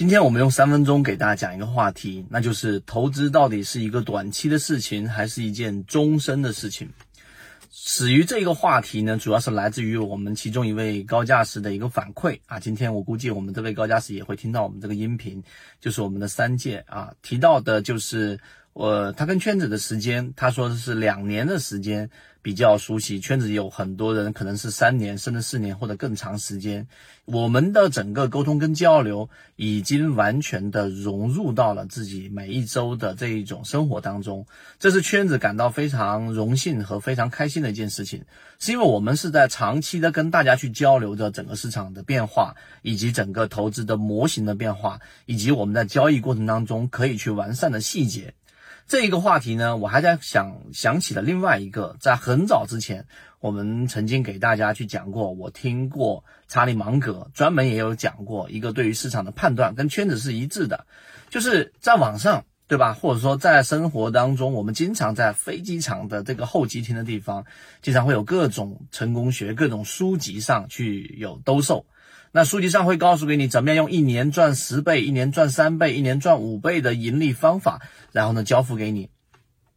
[0.00, 6.88] 今天我们用三分钟给大家讲一个话题，那就是投资到底是一个短期的事情，还是一件终身的事情？
[7.70, 12.58] 始于这个话题呢，主要是来自于我们其中一位高价值的一个反馈啊。
[12.58, 15.44] 今天我估计我们这位高价值也会听到我们这个音频，
[15.82, 18.40] 就是我们的三届啊提到的，就是
[18.72, 22.10] 我他跟圈子的时间，他说的是两年的时间。
[22.42, 26.88] 比较熟悉圈子，有很多人可能是三年甚至四年或者更长时间。
[27.26, 34.46] 我们的整个沟通跟交流已经完全的融入到了自己每一周的这一种生活当中，
[34.78, 38.24] 这是圈子感到非常荣幸和非常开心的一件事情。
[38.58, 48.32] 是因为我们是在长期的跟大家去交流着整个市场的变化，以及整个投资的模型的变化，以及我们在交易过程当中可以去完善的细节。
[48.90, 53.06] 这一个话题呢，我还在想想起了另外一个，在很早之前，
[53.38, 60.86] 我们曾经给大家去讲过，我听过查理芒格专门也有讲过一个对于市场的判断跟圈子是一致的，
[61.28, 62.92] 就是在网上，对吧？
[62.92, 67.44] 或者说在生活当中，我们经常在飞机场的这个候机厅的地方，
[67.82, 71.86] 经常会有各种成功学、各种书籍上去有兜售。
[72.32, 77.80] 那书籍上会告诉给你怎么样用一年赚十倍、一年赚三倍、一年赚五倍的盈利方法，
[78.12, 79.08] 然后呢交付给你。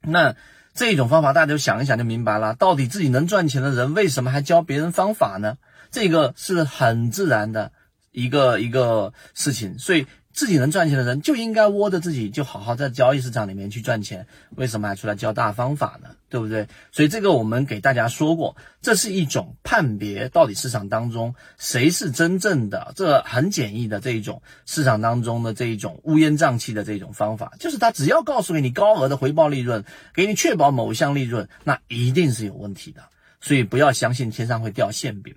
[0.00, 0.36] 那
[0.74, 5.58] 这种方法大家就想一想就明白了，到底自己能赚钱的人为什么还教别人方法呢？
[5.90, 7.72] 这个是很自然的
[8.12, 10.06] 一个一个事情，所以。
[10.36, 14.26] 自己能赚钱的人就应该窝着自己，就好好在交易市场里面去赚钱。
[14.50, 16.05] 为什么还出来教大方法呢？
[16.28, 16.68] 对不对？
[16.92, 33.02] 所以这个我们给大家说过，这是一种判别到底市场当中谁是真正的，这很简易的这一种市场当中的这一种乌烟瘴气的这种方法，就是他只要告诉给你高额的回报利润，给你确保某项利润，那一定是有问题的。
[33.40, 35.34] 所以不要相信天上会掉馅饼。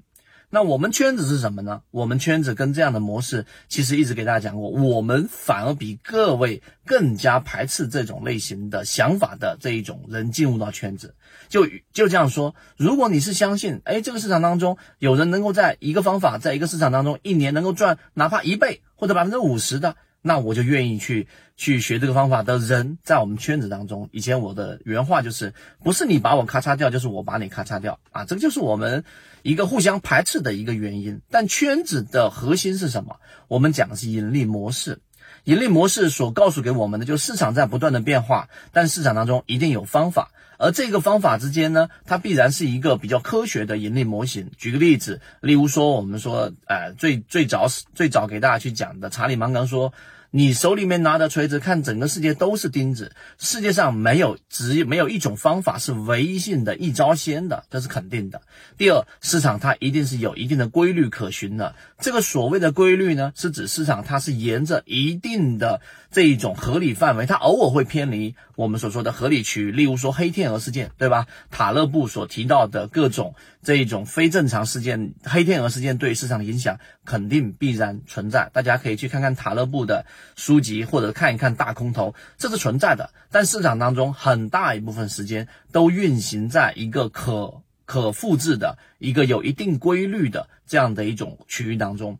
[0.51, 1.83] 那我们圈子是什么呢？
[1.91, 11.13] 我们圈子跟这样的模式，其实一直给大家讲过，我们反而比各位更加排斥这种类型的想法的这一种人进入到圈子。
[11.49, 19.95] 就就这样说，如果你是相信，哎，这个市场当中有人能够在一个方法，在一个市场当中一年能够赚哪怕一倍或者百分之五十的。
[20.21, 25.53] 那我就愿意去去学这个方法的人，在我们圈子当中，以前我的原话就是，
[25.83, 29.03] 不是你把我咔嚓掉，就是我把你咔嚓掉啊，这个就是我们
[29.43, 31.21] 一个互相排斥的一个原因。
[31.29, 33.17] 但圈子的核心是什么？
[33.47, 34.99] 我们讲的是盈利模式。
[35.43, 44.51] 盈利模式所告诉给我们的，就是市场在不断的变化，但市场当中一定有方法，而这个方法之间呢，它必然是一个比较科学的盈利模型。
[44.57, 49.93] 举个例子，例如说，我们说，呃，最最早最早给大家去讲的查理芒格说。
[50.31, 53.11] 你手里面拿的锤子，看整个世界都是钉子。
[53.39, 58.41] 世界上没有只没有一种方法是唯一性的、一招鲜的，这是肯定的。
[58.77, 61.75] 第二，市场它一定是有一定的规律可循的。
[61.99, 65.81] 这个所谓的规律呢，是指市场它是沿着一定的
[66.11, 69.71] 这一种合理范围，它偶尔会偏离我们所说的合理区域。
[69.71, 71.25] 例如说黑天鹅事件，对吧？
[71.49, 78.49] 塔勒布所提到的各种这一种非正常事件，黑天鹅事件对市场的影响肯定必然存在。
[78.53, 80.05] 大家可以去看看塔勒布的。
[80.35, 83.11] 书籍或者看一看大空头，这是存在的。
[83.29, 92.17] 但市场当中很大一部分时间都运行在一个可可复制的一个有一定规律的这样的一种区域当中。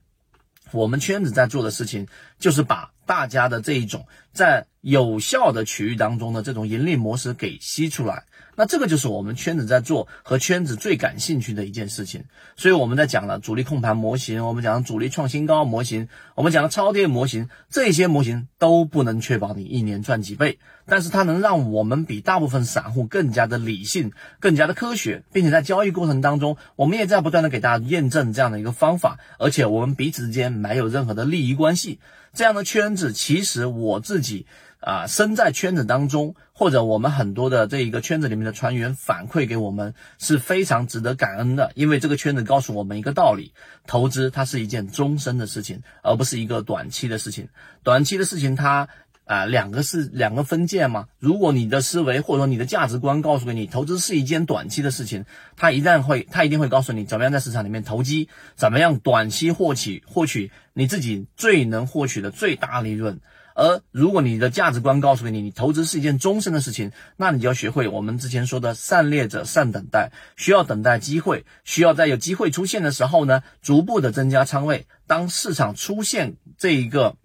[0.72, 2.08] 我们圈子在做的事情
[2.38, 8.26] 就是把大家的这一种在有效的区域当中的这种盈利模式给吸出来。
[8.56, 12.26] 那这个就是我们圈子在做和圈子最感兴趣的一件事情，
[12.58, 32.00] 所以我们在讲了主力控盘模型，我们讲主力创新高模型，我们讲了超跌模型，这些模型都不能确保你一年赚几倍，但是它能让我们比大部分散户更加的理性，更加的科学，并且在交易过程当中，我们也在不断的给大家验证这样的一个方法，而且我们彼此之间没有任何的利益关系，
[32.34, 34.46] 这样的圈子其实我自己。
[34.80, 43.54] 啊，身在圈子当中，或者我们很多的这一个圈子里面的船员反馈给我们是非常值得感恩的，因为这个圈子告诉我们一个道理：
[43.86, 47.50] 投资它是一件终身的事情，而不是一个短期的事情。
[47.84, 48.88] 短期的事情，它
[49.26, 51.08] 啊两个是两个分界嘛。
[51.20, 55.26] 如果你的思维或者说你的价值观告诉给你，投资是一件短期的事情，
[55.58, 63.20] 它一旦会，它一定会告诉你怎么样在市场里面投机，怎么样短期获取获取你自己最能获取的最大利润。
[63.60, 74.88] 而如果你的价值观告诉你，你投资是一件终身的事情，那你就要学会我们之前说的善猎者善等待，需要等待机会，需要在有机会出现的时候呢，逐步的增加仓位。
[75.08, 77.18] 当市场出现这一个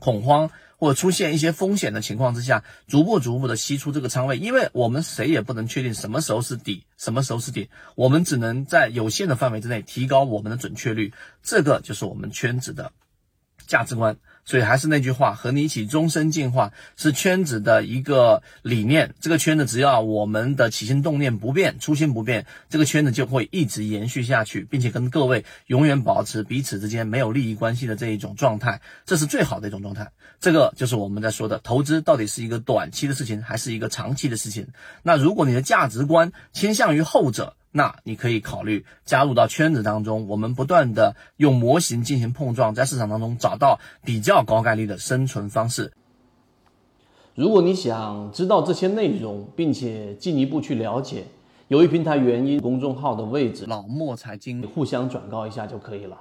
[0.00, 11.12] 恐慌或者出现一些风险的情况之下，逐步逐步的吸出这个仓位，因为我们谁也不能确定什么时候是底，什么时候是底，我们只能在有限的范围之内提高我们的准确率。
[11.44, 12.90] 这个就是我们圈子的
[13.68, 14.16] 价值观。
[14.50, 19.14] 所以还是那句话，和你一起终身进化是圈子的一个理念。
[19.20, 30.10] 这个圈子只要我们的起心动念不变，初心不变，这个圈子就会一直延续下去，并且跟各位永远保持彼此之间没有利益关系的这一种状态，这是最好的一种状态。
[30.40, 34.66] 这个就是我们在说的，投资到底是一个短期的事情，还是一个长期的事情？
[35.04, 45.92] 那如果你的价值观倾向于后者，那你可以考虑加入到圈子当中，我们不断的用模型进行碰撞，在市场当中找到比较高概率的生存方式。
[47.36, 51.26] 如果你想知道这些内容，并且进一步去了解，
[51.68, 56.20] 由于平台原因，公众号的位置老莫财经互相转告一下就可以了。